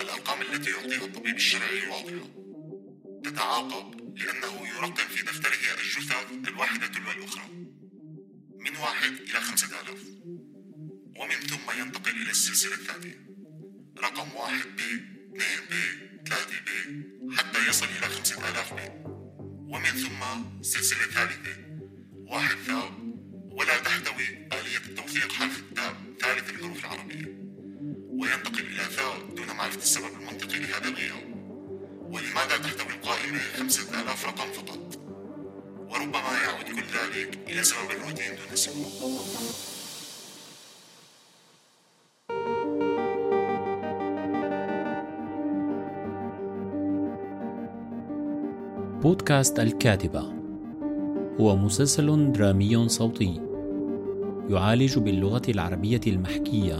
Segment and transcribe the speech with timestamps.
[0.00, 2.26] الأرقام التي يعطيها الطبيب الشرعي واضحة.
[3.24, 7.48] تتعاقب لأنه يرقم في دفتره الجثث الواحدة تلو الأخرى
[8.58, 10.04] من واحد إلى خمسة آلاف.
[11.16, 13.26] ومن ثم ينتقل إلى السلسلة الثانية.
[13.98, 14.80] رقم واحد ب
[15.36, 15.72] اثنين ب
[16.28, 16.68] ثلاثة ب
[17.32, 19.04] حتى يصل إلى خمسة آلاف ب
[19.72, 20.20] ومن ثم
[20.62, 21.70] سلسلة ثالثة.
[22.14, 22.99] واحد ثاء
[23.50, 27.26] ولا تحتوي آلية التوثيق حرف التاء ثالث الحروف العربية.
[28.08, 31.34] وينتقل إلى ثاء دون معرفة السبب المنطقي لهذا الغياب.
[32.00, 34.98] ولماذا تحتوي القائمة خمسة آلاف رقم فقط؟
[35.88, 38.76] وربما يعود كل ذلك إلى سبب الروتين دون سبب.
[49.02, 50.39] بودكاست الكاتبة.
[51.40, 53.40] هو مسلسل درامي صوتي.
[54.50, 56.76] يعالج باللغة العربية المحكية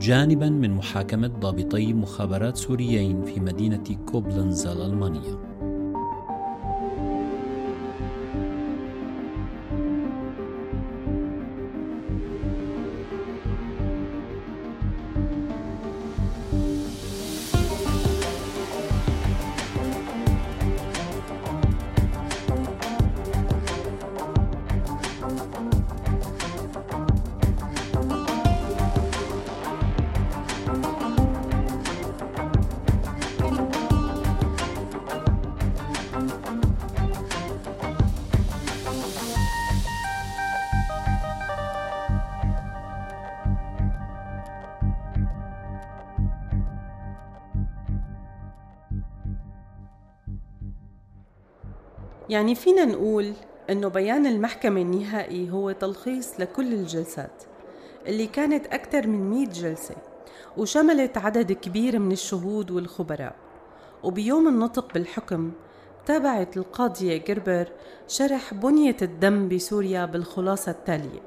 [0.00, 5.51] جانبا من محاكمة ضابطي مخابرات سوريين في مدينة كوبلنز الألمانية
[52.32, 53.32] يعني فينا نقول
[53.70, 57.42] إنه بيان المحكمة النهائي هو تلخيص لكل الجلسات
[58.06, 59.94] اللي كانت أكثر من 100 جلسة
[60.56, 63.34] وشملت عدد كبير من الشهود والخبراء.
[64.02, 65.52] وبيوم النطق بالحكم
[66.06, 67.68] تابعت القاضية جربر
[68.08, 71.20] شرح بنية الدم بسوريا بالخلاصة التالية.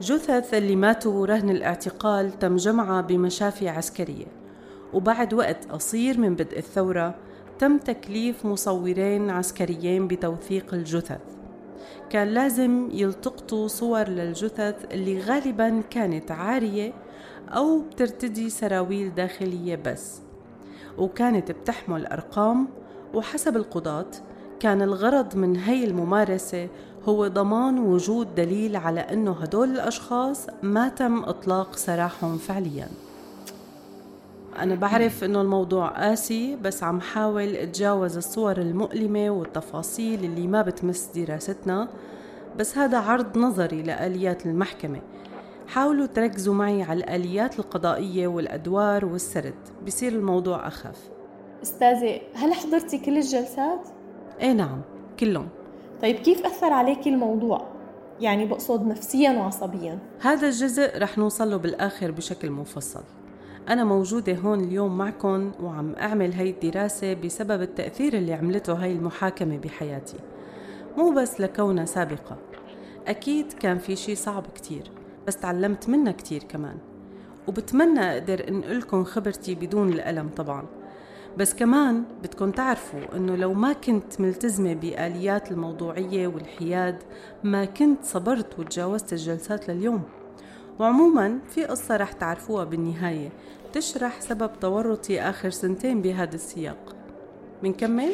[0.00, 4.26] جثث اللي ماتوا رهن الاعتقال تم جمعها بمشافي عسكرية
[4.92, 7.14] وبعد وقت قصير من بدء الثورة
[7.62, 11.20] تم تكليف مصورين عسكريين بتوثيق الجثث.
[12.10, 16.92] كان لازم يلتقطوا صور للجثث اللي غالبا كانت عارية
[17.48, 20.20] أو بترتدي سراويل داخلية بس.
[20.98, 22.68] وكانت بتحمل أرقام
[23.14, 24.10] وحسب القضاة
[24.60, 26.68] كان الغرض من هي الممارسة
[27.04, 32.88] هو ضمان وجود دليل على أنه هدول الأشخاص ما تم إطلاق سراحهم فعلياً.
[34.58, 41.10] أنا بعرف إنه الموضوع قاسي بس عم حاول أتجاوز الصور المؤلمة والتفاصيل اللي ما بتمس
[41.14, 41.88] دراستنا.
[42.58, 45.00] بس هذا عرض نظري لآليات المحكمة.
[45.68, 49.54] حاولوا تركزوا معي على الآليات القضائية والأدوار والسرد.
[49.86, 51.10] بصير الموضوع أخف.
[51.62, 53.88] أستاذة هل حضرتي كل الجلسات؟
[54.40, 54.80] إيه نعم
[55.20, 55.48] كلهم.
[56.02, 57.66] طيب كيف أثر عليكي الموضوع؟
[58.20, 59.98] يعني بقصد نفسيا وعصبيا.
[60.20, 63.02] هذا الجزء رح نوصل له بالآخر بشكل مفصل.
[63.68, 69.58] أنا موجودة هون اليوم معكم وعم أعمل هاي الدراسة بسبب التأثير اللي عملته هاي المحاكمة
[69.58, 70.16] بحياتي.
[70.96, 72.36] مو بس لكونها سابقة
[73.06, 74.90] أكيد كان في شي صعب كتير
[75.26, 76.76] بس تعلمت منها كتير كمان.
[77.48, 80.66] وبتمنى أقدر أنقلكم خبرتي بدون الألم طبعا.
[81.36, 87.02] بس كمان بدكم تعرفوا أنه لو ما كنت ملتزمة بآليات الموضوعية والحياد
[87.44, 90.02] ما كنت صبرت وتجاوزت الجلسات لليوم.
[90.78, 93.28] وعموما في قصة رح تعرفوها بالنهاية
[93.72, 96.96] تشرح سبب تورطي آخر سنتين بهذا السياق.
[97.62, 98.12] منكمل؟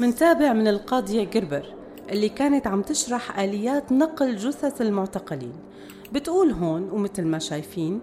[0.00, 1.74] منتابع من القاضية جربر
[2.10, 5.52] اللي كانت عم تشرح آليات نقل جثث المعتقلين.
[6.12, 8.00] بتقول هون ومثل ما شايفين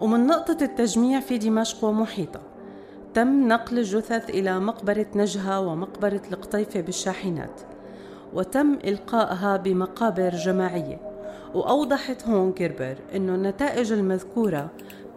[0.00, 2.40] ومن نقطة التجميع في دمشق ومحيطة
[3.14, 7.73] تم نقل الجثث إلى مقبرة نجهة ومقبرة القطيفة بالشاحنات.
[8.34, 11.00] وتم إلقائها بمقابر جماعية.
[11.54, 14.70] وأوضحت هون كيربر أنه النتائج المذكورة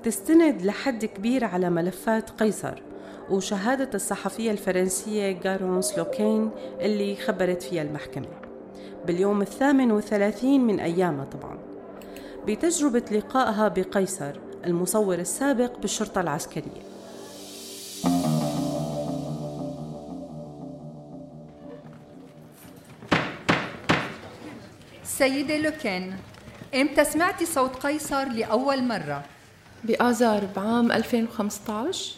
[0.04, 2.81] تستند لحد كبير على ملفات قيصر
[3.30, 6.50] وشهادة الصحفية الفرنسية غارونس لوكين
[6.81, 8.28] اللي خبرت فيها المحكمة.
[9.08, 11.58] باليوم الثامن والثلاثين من أيامها طبعا.
[12.48, 14.31] بتجربة لقائها بقيصر
[14.66, 16.97] المصور السابق بالشرطة العسكرية.
[25.18, 26.16] سيدة لوكين.
[26.75, 29.24] إمتى سمعتي صوت قيصر لأول مرة؟
[29.84, 32.16] بآذار بعام 2015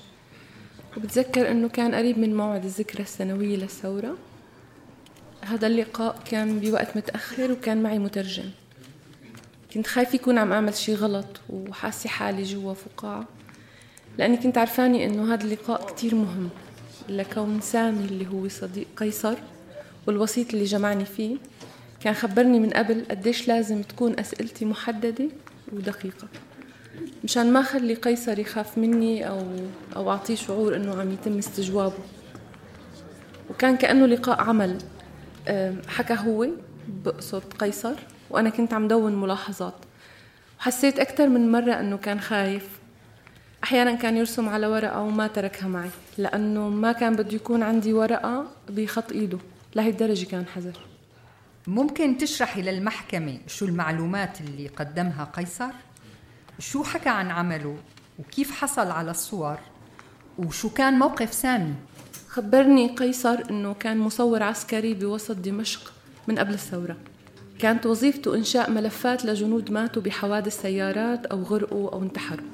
[0.97, 4.17] وبتذكر إنه كان قريب من موعد الذكرى السنوية للثورة.
[5.41, 8.49] هذا اللقاء كان بوقت متأخر وكان معي مترجم.
[9.73, 13.25] كنت خايفة يكون عم أعمل شي غلط وحاسة حالي جوا فقاعة.
[14.17, 16.49] لأني كنت عرفاني إنه هذا اللقاء كتير مهم
[17.09, 19.35] لكون سامي اللي هو صديق قيصر
[20.07, 21.37] والوسيط اللي جمعني فيه.
[22.01, 25.25] كان خبرني من قبل قديش لازم تكون أسئلتي محددة
[25.73, 26.27] ودقيقة.
[27.23, 29.43] مشان ما خلي قيصر يخاف مني أو
[29.95, 32.03] أو أعطيه شعور إنه عم يتم استجوابه.
[33.49, 34.77] وكان كأنه لقاء عمل.
[35.87, 36.47] حكى هو
[37.05, 37.95] بقصد قيصر
[38.29, 39.75] وأنا كنت عم دون ملاحظات.
[40.59, 42.79] وحسيت أكثر من مرة أنه كان خايف.
[43.63, 48.45] أحيانا كان يرسم على ورقة وما تركها معي لأنه ما كان بده يكون عندي ورقة
[48.69, 49.37] بخط إيده.
[49.75, 50.88] لهي الدرجة كان حذر.
[51.67, 55.71] ممكن تشرحي للمحكمة شو المعلومات اللي قدمها قيصر؟
[56.59, 57.77] شو حكى عن عمله؟
[58.19, 59.57] وكيف حصل على الصور؟
[60.37, 61.73] وشو كان موقف سامي؟
[62.27, 65.93] خبرني قيصر إنه كان مصور عسكري بوسط دمشق
[66.27, 66.97] من قبل الثورة.
[67.59, 72.47] كانت وظيفته إنشاء ملفات لجنود ماتوا بحوادث سيارات أو غرقوا أو انتحروا.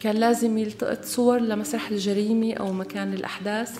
[0.00, 3.78] كان لازم يلتقط صور لمسرح الجريمة أو مكان الأحداث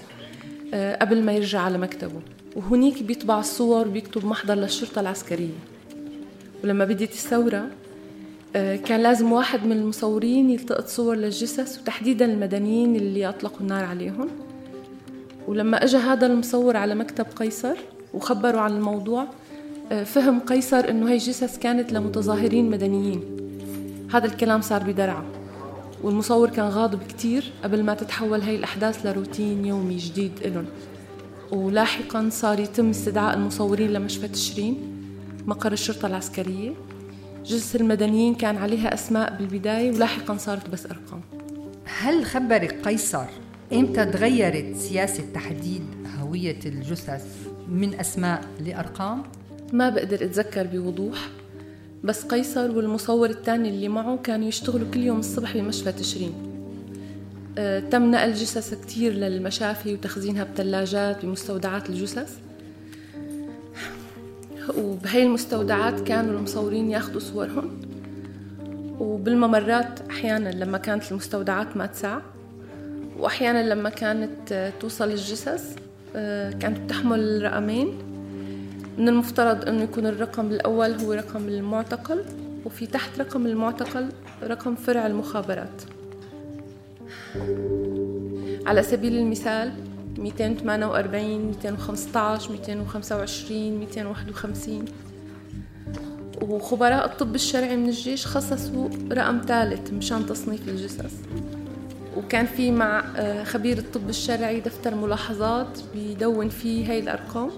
[0.75, 2.23] آه، قبل ما يرجع على مكتبه.
[2.56, 5.59] وهنيك بيطبع الصور وبيكتب محضر للشرطة العسكرية.
[6.65, 7.67] ولما بدت الثورة
[8.56, 14.29] آه، كان لازم واحد من المصورين يلتقط صور للجثث وتحديدا المدنيين اللي أطلقوا النار عليهم.
[15.49, 17.77] ولما اجى هذا المصور على مكتب قيصر
[18.15, 19.27] وخبروا عن الموضوع
[19.93, 23.23] آه، فهم قيصر إنه هي جثث كانت لمتظاهرين مدنيين.
[24.12, 25.25] هذا الكلام صار بدرعة.
[26.03, 30.67] والمصور كان غاضب كتير قبل ما تتحول هي الأحداث لروتين يومي جديد إلهم
[31.52, 34.76] ولاحقا صار يتم استدعاء المصورين لمشفى تشرين
[35.46, 36.73] مقر الشرطة العسكرية.
[37.44, 41.20] جثث المدنيين كان عليها أسماء بالبداية ولاحقا صارت بس أرقام.
[41.85, 43.26] هل خبرك قيصر
[43.73, 45.82] إمتى تغيرت سياسة تحديد
[46.20, 47.26] هوية الجثث
[47.69, 49.23] من أسماء لأرقام؟
[49.73, 51.29] ما بقدر أتذكر بوضوح
[52.05, 56.54] بس قيصر والمصور الثاني اللي معه كانوا يشتغلوا كل يوم الصبح بمشفى تشرين.
[57.91, 62.39] تم نقل جثث كتير للمشافي وتخزينها بثلاجات بمستودعات الجثث.
[64.79, 67.81] وبهي المستودعات كانوا المصورين ياخذوا صورهم.
[69.01, 72.19] وبالممرات أحيانا لما كانت المستودعات ما تسع
[73.19, 75.77] وأحيانا لما كانت توصل الجثث
[76.17, 77.89] آه، كانت بتحمل رقمين.
[78.99, 82.25] من المفترض إنه يكون الرقم الأول هو رقم المعتقل
[82.65, 84.09] وفي تحت رقم المعتقل
[84.43, 85.83] رقم فرع المخابرات.
[88.67, 89.73] على سبيل المثال
[90.19, 94.85] 248 215 225 251
[96.43, 101.15] وخبراء الطب الشرعي من الجيش خصصوا رقم ثالث مشان تصنيف الجثث.
[102.17, 107.51] وكان في مع آه، خبير الطب الشرعي دفتر ملاحظات بيدون فيه هاي الأرقام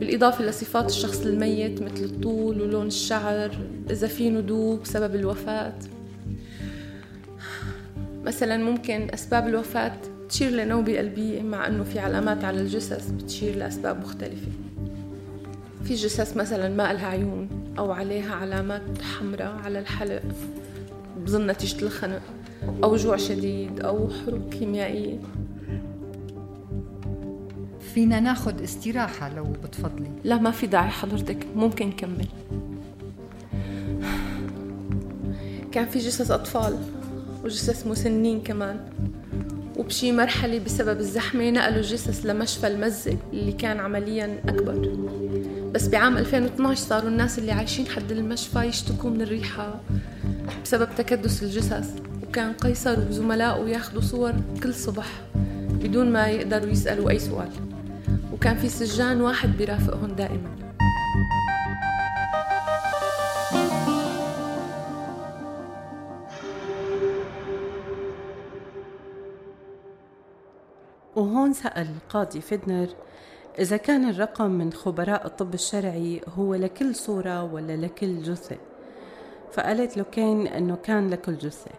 [0.00, 3.50] بالإضافة لصفات الشخص الميت مثل الطول ولون الشعر
[3.90, 5.74] إذا في ندوب سبب الوفاة.
[8.28, 9.92] مثلا ممكن أسباب الوفاة
[10.28, 14.48] تشير لنوبة قلبية مع أنه في علامات على الجثث بتشير لأسباب مختلفة.
[15.84, 17.48] في جثث مثلا ما لها عيون
[17.78, 20.22] أو عليها علامات حمراء على الحلق
[21.24, 22.22] بظن نتيجة الخنق
[22.84, 25.18] أو جوع شديد أو حروق كيميائية.
[27.94, 30.10] فينا ناخد استراحة لو بتفضلي.
[30.24, 32.26] لا ما في داعي حضرتك ممكن نكمل.
[35.72, 36.97] كان في جثث أطفال.
[37.44, 38.80] وجثث مسنين كمان.
[39.76, 44.98] وبشي مرحلة بسبب الزحمة نقلوا الجثث لمشفى المزة اللي كان عمليا أكبر.
[45.74, 49.80] بس بعام 2012 صاروا الناس اللي عايشين حد المشفى يشتكوا من الريحة
[50.64, 51.90] بسبب تكدس الجثث.
[52.28, 55.06] وكان قيصر وزملائه ياخذوا صور كل صبح
[55.70, 57.50] بدون ما يقدروا يسألوا أي سؤال.
[58.32, 60.56] وكان في سجان واحد بيرافقهم دائما.
[71.48, 72.88] وهون سأل القاضي فدنر
[73.58, 78.56] إذا كان الرقم من خبراء الطب الشرعي هو لكل صورة ولا لكل جثة؟
[79.52, 80.04] فقالت له
[80.56, 81.70] أنه كان لكل جثة.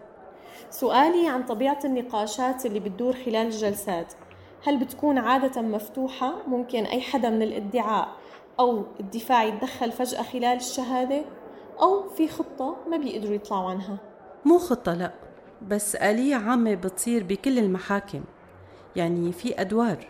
[0.70, 4.12] سؤالي عن طبيعة النقاشات اللي بتدور خلال الجلسات.
[4.66, 8.08] هل بتكون عادة مفتوحة؟ ممكن أي حدا من الادعاء
[8.60, 11.24] أو الدفاع يتدخل فجأة خلال الشهادة؟
[11.80, 13.96] أو في خطة ما بيقدروا يطلعوا عنها؟
[14.44, 15.12] مو خطة لا.
[15.68, 18.24] بس آلية عامة بتصير بكل المحاكم.
[18.96, 20.06] يعني في أدوار.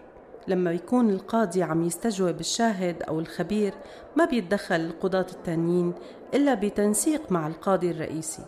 [0.49, 3.75] لما يكون القاضي عم يستجوب الشاهد أو الخبير
[4.17, 5.93] ما بيتدخل القضاة التانيين
[6.35, 8.43] إلا بتنسيق مع القاضي الرئيسي.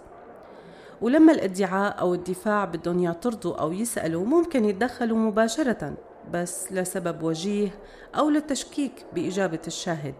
[1.00, 5.94] ولما الادعاء أو الدفاع بدهم يعترضوا أو يسألوا ممكن يتدخلوا مباشرة
[6.32, 7.70] بس لسبب وجيه
[8.14, 10.14] أو للتشكيك بإجابة الشاهد.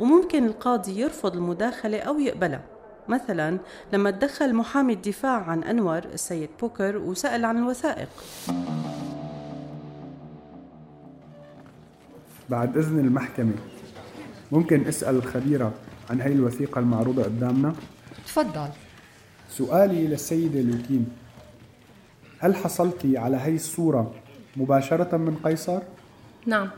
[0.00, 2.64] وممكن القاضي يرفض المداخلة أو يقبلها.
[3.08, 3.58] مثلا
[3.92, 8.08] لما تدخل محامي الدفاع عن أنور السيد بوكر وسأل عن الوثائق.
[12.52, 13.52] بعد إذن المحكمة.
[14.52, 15.72] ممكن أسأل الخبيرة
[16.10, 17.74] عن هاي الوثيقة المعروضة قدامنا؟
[18.26, 18.68] تفضل.
[19.50, 21.06] سؤالي للسيدة لوكين.
[22.38, 24.14] هل حصلتي على هاي الصورة
[24.56, 25.80] مباشرة من قيصر؟
[26.46, 26.70] نعم.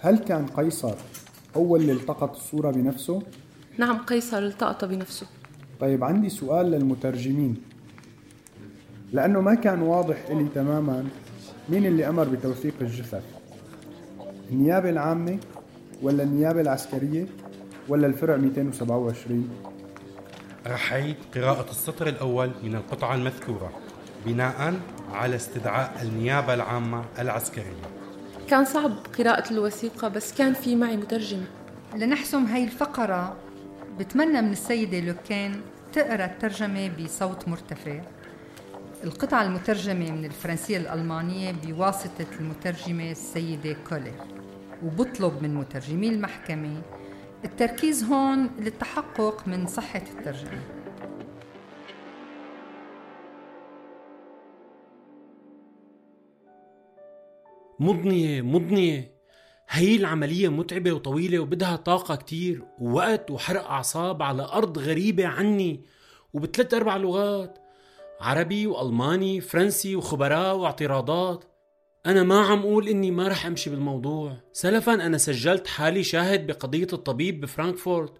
[0.00, 0.94] هل كان قيصر
[1.56, 3.22] أول اللي التقط الصورة بنفسه؟
[3.78, 5.26] نعم قيصر التقط بنفسه.
[5.80, 7.56] طيب عندي سؤال للمترجمين.
[9.12, 11.08] لأنه ما كان واضح إلي تماما
[11.68, 13.39] مين اللي أمر بتوثيق الجثث.
[14.52, 15.38] النيابة العامة
[16.02, 17.26] ولا النيابة العسكرية
[17.88, 19.48] ولا الفرع 227
[20.66, 23.72] رح أعيد قراءة السطر الأول من القطعة المذكورة
[24.26, 24.74] بناء
[25.12, 27.82] على استدعاء النيابة العامة العسكرية.
[28.48, 31.44] كان صعب قراءة الوثيقة بس كان في معي مترجمة
[31.96, 33.36] لنحسم هاي الفقرة
[33.98, 35.60] بتمنى من السيدة لوكين
[35.92, 38.00] تقرأ الترجمة بصوت مرتفع.
[39.04, 44.39] القطعة المترجمة من الفرنسية الألمانية بواسطة المترجمة السيدة كولر
[44.84, 46.82] وبطلب من مترجمي المحكمة
[47.44, 50.62] التركيز هون للتحقق من صحة الترجمة.
[57.80, 59.20] مضنية مضنية.
[59.68, 65.84] هي العملية متعبة وطويلة وبدها طاقة كتير ووقت وحرق أعصاب على أرض غريبة عني
[66.34, 67.58] وبثلاث أربع لغات
[68.20, 71.44] عربي وألماني فرنسي وخبراء واعتراضات.
[72.06, 74.36] أنا ما عم أقول إني ما رح أمشي بالموضوع.
[74.52, 78.12] سلفا أنا سجلت حالي شاهد بقضية الطبيب بفرانكفورت.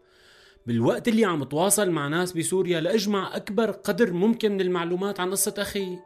[0.67, 5.55] بالوقت اللي عم تواصل مع ناس بسوريا لأجمع أكبر قدر ممكن من المعلومات عن قصة
[5.59, 5.99] أخي.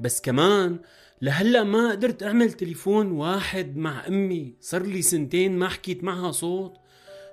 [0.00, 0.78] بس كمان
[1.22, 4.54] لهلأ ما قدرت أعمل تليفون واحد مع أمي.
[4.60, 6.76] صار لي سنتين ما حكيت معها صوت.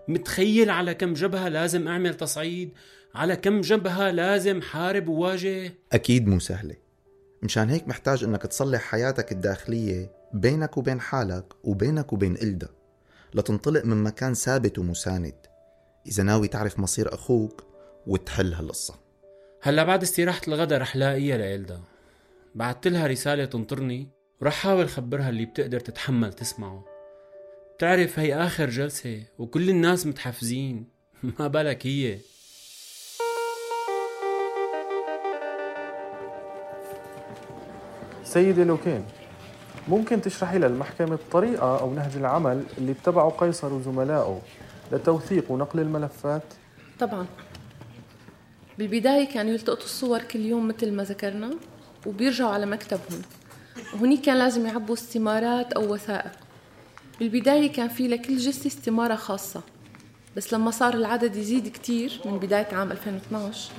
[0.08, 2.74] متخيل على كم جبهة لازم أعمل تصعيد
[3.16, 5.74] على كم جبهة لازم حارب وواجه.
[5.92, 6.87] أكيد مو سهلة.
[7.44, 12.68] مشان هيك محتاج إنك تصلح حياتك الداخلية بينك وبين حالك وبينك وبين إلدا
[13.34, 15.36] لتنطلق من مكان ثابت ومساند.
[16.08, 17.64] إذا ناوي تعرف مصير أخوك
[18.08, 18.96] وتحل هالقصة.
[19.62, 21.82] هلا بعد استراحة الغدا رح لاقيها لإلدا
[22.56, 24.10] بعت لها رسالة تنطرني
[24.42, 26.86] ورح حاول خبرها اللي بتقدر تتحمل تسمعه.
[27.76, 30.90] بتعرف هي آخر جلسة وكل الناس متحفزين.
[31.40, 32.18] ما بالك هي.
[38.38, 39.04] سيدي لوكين
[39.88, 44.42] ممكن تشرحي للمحكمة الطريقة أو نهج العمل اللي اتبعه قيصر وزملائه
[44.92, 46.44] لتوثيق ونقل الملفات؟
[47.00, 47.26] طبعا.
[48.78, 51.50] بالبداية كانوا يلتقطوا الصور كل يوم مثل ما ذكرنا
[52.06, 53.22] وبيرجعوا على مكتبهم.
[53.94, 56.32] وهنيك كان لازم يعبوا استمارات أو وثائق.
[57.20, 59.62] بالبداية كان في لكل جثة استمارة خاصة.
[60.36, 63.72] بس لما صار العدد يزيد كتير من بداية عام 2012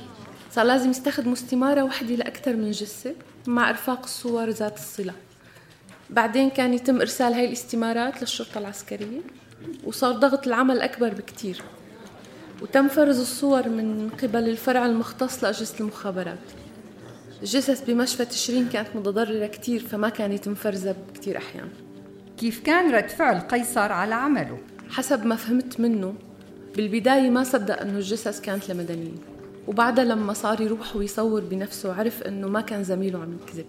[0.50, 3.15] صار لازم يستخدموا استمارة واحدة لأكثر من جثة.
[3.49, 5.14] مع إرفاق الصور ذات الصلة.
[6.11, 9.21] بعدين كان يتم إرسال هاي الاستمارات للشرطة العسكرية
[9.85, 11.62] وصار ضغط العمل أكبر بكتير.
[12.62, 16.38] وتم فرز الصور من قبل الفرع المختص لأجهزة المخابرات.
[17.40, 21.69] الجثث بمشفى تشرين كانت متضررة كتير فما كان يتم فرزها بكتير أحيان.
[22.38, 24.59] كيف كان رد فعل قيصر على عمله؟
[24.90, 26.14] حسب ما فهمت منه
[26.76, 29.19] بالبداية ما صدق أنه الجثث كانت لمدنيين
[29.68, 33.66] وبعدها لما صار يروح ويصور بنفسه عرف أنه ما كان زميله عم يكذب.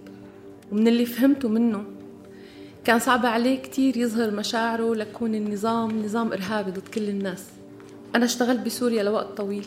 [0.72, 1.84] ومن اللي فهمته منه
[2.86, 7.46] كان صعب عليه كتير يظهر مشاعره لكون النظام نظام إرهابي ضد كل الناس.
[8.16, 9.66] أنا اشتغلت بسوريا لوقت طويل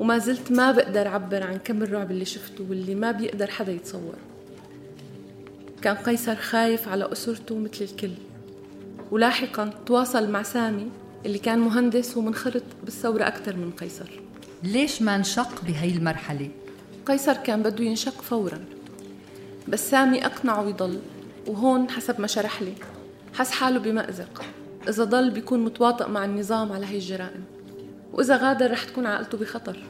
[0.00, 4.14] وما زلت ما بقدر أعبر عن كم الرعب اللي شفته واللي ما بيقدر حدا يتصور
[5.82, 8.10] كان قيصر خايف على أسرته مثل الكل.
[9.10, 10.90] ولاحقا تواصل مع سامي
[11.26, 14.10] اللي كان مهندس ومنخرط بالثورة أكثر من قيصر.
[14.64, 16.50] ليش ما انشق بهي المرحلة؟
[17.06, 18.64] قيصر كان بده ينشق فورا
[19.68, 21.00] بس سامي أقنعه يضل
[21.46, 22.72] وهون حسب ما شرح لي.
[23.34, 24.42] حس حاله بمأزق
[24.88, 27.44] إذا ضل بيكون متواطئ مع النظام على هي الجرائم
[28.12, 29.82] وإذا غادر رح تكون عائلته بخطر.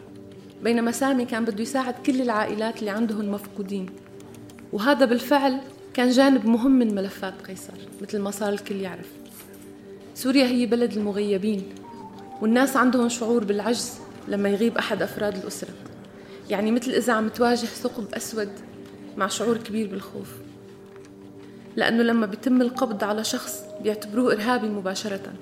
[0.63, 3.87] بينما سامي كان بده يساعد كل العائلات اللي عندهم مفقودين.
[4.73, 5.61] وهذا بالفعل
[5.95, 9.09] كان جانب مهم من ملفات قيصر مثل ما صار الكل يعرف.
[10.15, 11.63] سوريا هي بلد المغيبين
[12.41, 13.93] والناس عندهم شعور بالعجز
[14.29, 15.71] لما يغيب أحد أفراد الأسرة.
[16.51, 18.49] يعني مثل إذا عم تواجه ثقب أسود
[19.17, 20.29] مع شعور كبير بالخوف.
[21.77, 25.33] لأنه لما بيتم القبض على شخص بيعتبروه إرهابي مباشرة.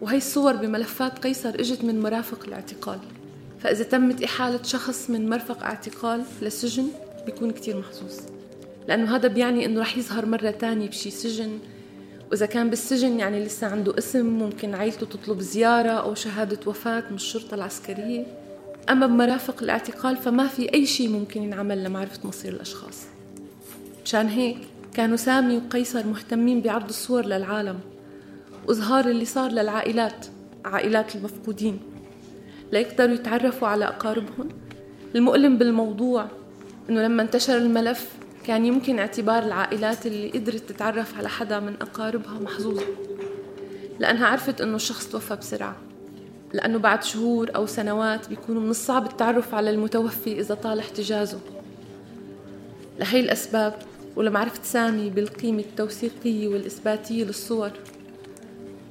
[0.00, 2.98] وهي الصور بملفات قيصر إجت من مرافق الاعتقال.
[3.60, 6.88] فإذا تمت إحالة شخص من مرفق اعتقال لسجن
[7.26, 8.20] بيكون كتير محظوظ.
[8.88, 11.58] لأنه هذا بيعني إنه رح يظهر مرة تانية بشي سجن
[12.30, 17.16] وإذا كان بالسجن يعني لسه عنده اسم ممكن عيلته تطلب زيارة أو شهادة وفاة من
[17.16, 18.26] الشرطة العسكرية.
[18.90, 23.02] أما بمرافق الاعتقال فما في أي شيء ممكن ينعمل لمعرفة مصير الأشخاص.
[24.04, 24.58] مشان هيك
[24.94, 27.78] كانوا سامي وقيصر مهتمين بعرض الصور للعالم
[28.66, 30.26] وإظهار اللي صار للعائلات
[30.64, 31.78] عائلات المفقودين.
[32.72, 34.48] ليقدروا يتعرفوا على أقاربهم.
[35.14, 36.26] المؤلم بالموضوع
[36.90, 38.08] إنه لما انتشر الملف
[38.46, 42.82] كان يمكن اعتبار العائلات اللي قدرت تتعرف على حدا من أقاربها محظوظة
[43.98, 45.76] لأنها عرفت إنه الشخص توفى بسرعة
[46.52, 51.38] لأنه بعد شهور أو سنوات بيكونوا من الصعب التعرف على المتوفي إذا طال احتجازه
[52.98, 53.74] لهي الأسباب
[54.16, 57.70] ولمعرفة سامي بالقيمة التوثيقية والإثباتية للصور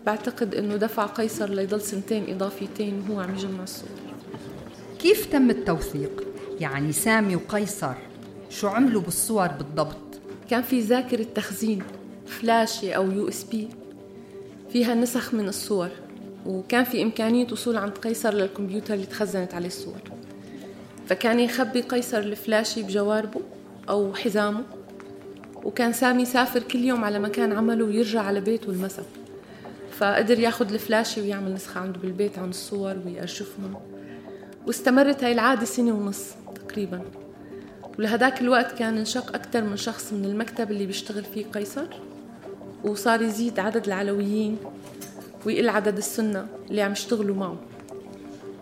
[0.06, 3.90] بعتقد إنه دفع قيصر ليضل سنتين إضافيتين وهو عم يجمع الصور
[5.00, 6.28] كيف تم التوثيق؟
[6.60, 8.09] يعني سامي وقيصر
[8.50, 9.98] شو عملوا بالصور بالضبط؟
[10.50, 11.84] كان في ذاكرة تخزين
[12.28, 13.68] فلاشة أو USB.
[14.70, 15.90] فيها نسخ من الصور
[16.46, 20.02] وكان في إمكانية وصول عند قيصر للكمبيوتر اللي تخزنت عليه الصور.
[21.08, 23.42] فكان يخبي قيصر الفلاشي بجواربه
[23.90, 24.64] أو حزامه
[25.64, 29.06] وكان سامي يسافر كل يوم على مكان عمله ويرجع على بيته المساء
[29.98, 33.76] فقدر ياخد الفلاشي ويعمل نسخة عنده بالبيت عن الصور ويأرشفهم.
[34.68, 36.26] واستمرت هاي العادة سنة ونص
[36.56, 37.02] تقريبا.
[38.00, 41.86] ولهداك الوقت كان انشق أكثر من شخص من المكتب اللي بيشتغل فيه قيصر
[42.84, 44.58] وصار يزيد عدد العلويين
[45.46, 47.58] ويقل عدد السنة اللي عم يشتغلوا معه.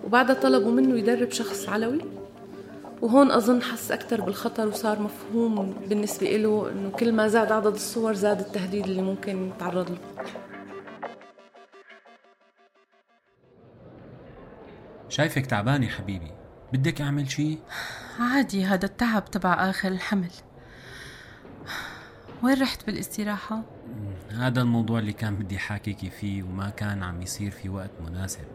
[0.04, 2.02] وبعدها طلبوا منه يدرب شخص علوي
[3.02, 8.14] وهون أظن حس أكثر بالخطر وصار مفهوم بالنسبة له إنه كل ما زاد عدد الصور
[8.14, 9.98] زاد التهديد اللي ممكن يتعرض له.
[15.10, 16.32] شايفك تعبانة حبيبي.
[16.74, 17.58] بدك أعمل شي؟
[18.20, 20.32] عادي هذا التعب تبع آخر الحمل
[22.44, 23.62] وين رحت بالاستراحة؟
[24.32, 28.46] هذا الموضوع اللي كان بدي حاكيكي فيه وما كان عم يصير في وقت مناسب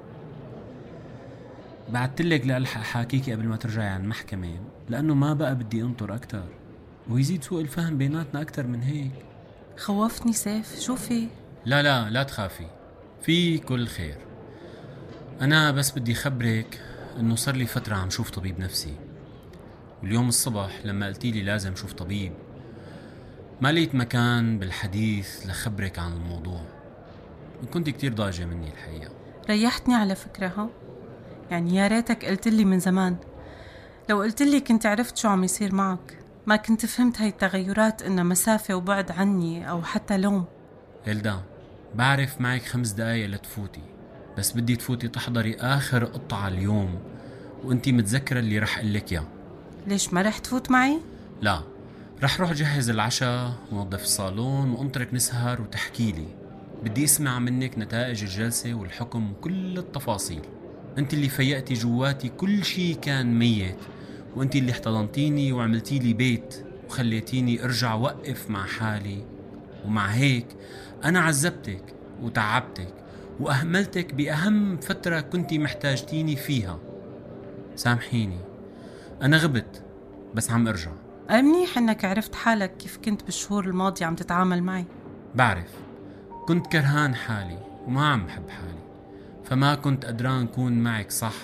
[1.88, 6.44] بعدت لك لألحق حاكيكي قبل ما ترجعي عن المحكمة لأنه ما بقى بدي أنطر أكتر
[7.10, 9.12] ويزيد سوء الفهم بيناتنا أكتر من هيك
[9.78, 11.28] خوفتني سيف شو في؟
[11.64, 12.66] لا لا لا تخافي
[13.22, 14.18] في كل خير
[15.40, 16.80] أنا بس بدي خبرك
[17.20, 18.96] إنه صار لي فترة عم شوف طبيب نفسي.
[20.02, 22.32] واليوم الصبح لما قلتي لي لازم شوف طبيب
[23.60, 26.60] ما لقيت مكان بالحديث لخبرك عن الموضوع.
[27.72, 29.12] كنت كتير ضاجة مني الحقيقة.
[29.48, 30.68] ريحتني على فكرة ها
[31.50, 33.16] يعني يا ريتك قلت لي من زمان.
[34.10, 38.24] لو قلت لي كنت عرفت شو عم يصير معك ما كنت فهمت هاي التغيرات إنها
[38.24, 40.44] مسافة وبعد عني أو حتى لوم.
[41.06, 41.42] إلدا
[41.94, 43.91] بعرف معك خمس دقايق لتفوتي.
[44.38, 46.98] بس بدي تفوتي تحضري آخر قطعة اليوم
[47.64, 49.26] وانتي متذكرة اللي رح قلك ياه
[49.86, 50.98] ليش ما رح تفوت معي؟
[51.40, 51.62] لا
[52.22, 56.26] رح روح جهز العشاء ونظف الصالون وانطرك نسهر وتحكي لي.
[56.84, 60.42] بدي أسمع منك نتائج الجلسة والحكم وكل التفاصيل.
[60.98, 63.76] أنت اللي فيقتي جواتي كل شي كان ميت
[64.36, 69.24] وأنت اللي احتضنتيني وعملتي لي بيت وخليتيني أرجع وقف مع حالي.
[69.84, 70.46] ومع هيك
[71.04, 72.94] أنا عذبتك وتعبتك.
[73.40, 76.78] وأهملتك بأهم فترة كنتي محتاجتيني فيها.
[77.76, 78.38] سامحيني.
[79.22, 79.82] أنا غبت
[80.34, 80.90] بس عم أرجع.
[81.30, 84.84] منيح إنك عرفت حالك كيف كنت بالشهور الماضية عم تتعامل معي.
[85.34, 85.70] بعرف.
[86.46, 88.82] كنت كرهان حالي وما عم بحب حالي.
[89.44, 91.34] فما كنت قدران كون معك صح.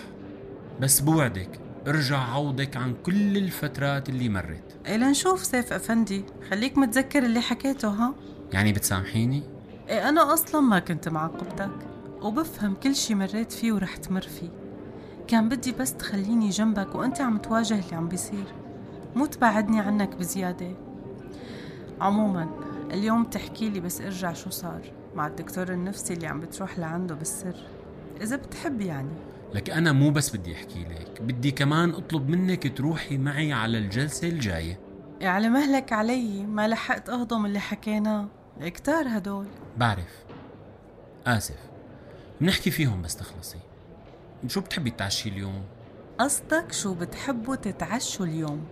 [0.81, 4.77] بس بوعدك ارجع عوضك عن كل الفترات اللي مرت.
[4.87, 6.24] إيه لنشوف سيف أفندي.
[6.51, 8.14] خليك متذكر اللي حكيته ها؟
[8.53, 9.42] يعني بتسامحيني؟
[9.88, 11.70] إيه أنا أصلا ما كنت معاقبتك
[12.22, 14.51] وبفهم كل شي مريت فيه ورح تمر فيه.
[15.29, 18.44] كان بدي بس تخليني جنبك وأنت عم تواجه اللي عم بيصير.
[19.16, 20.77] مو تبعدني عنك بزيادة.
[22.01, 22.48] عموما
[22.90, 24.81] اليوم تحكي لي بس ارجع شو صار
[25.14, 27.57] مع الدكتور النفسي اللي عم بتروح لعنده بالسر.
[28.20, 29.14] إذا بتحب يعني.
[29.55, 34.29] لك أنا مو بس بدي أحكي لك بدي كمان أطلب منك تروحي معي على الجلسة
[34.29, 34.81] الجاية.
[35.20, 38.29] إيه على مهلك علي ما لحقت أهضم اللي حكيناه.
[38.66, 39.46] كتار هدول.
[39.76, 40.24] بعرف.
[41.26, 41.58] آسف.
[42.40, 43.58] بنحكي فيهم بس تخلصي.
[44.46, 45.64] شو بتحبي تعشي اليوم؟
[46.18, 48.66] قصدك شو بتحبوا تتعشوا اليوم؟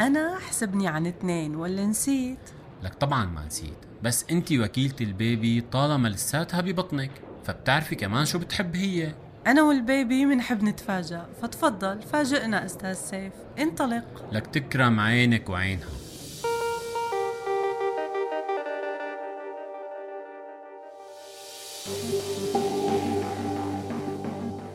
[0.00, 2.50] أنا حسبني عن اثنين ولا نسيت؟
[2.82, 3.78] لك طبعا ما نسيت.
[4.02, 7.10] بس انت وكيلة البيبي طالما لساتها ببطنك
[7.44, 9.14] فبتعرفي كمان شو بتحب هي.
[9.46, 11.26] أنا والبيبي منحب نتفاجأ.
[11.42, 13.32] فتفضل فاجئنا أستاذ سيف.
[13.58, 14.04] انطلق.
[14.32, 15.88] لك تكرم عينك وعينها.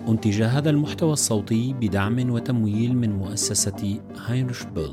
[0.09, 4.91] أنتج هذا المحتوى الصوتي بدعم وتمويل من مؤسسة هاينرش بيل.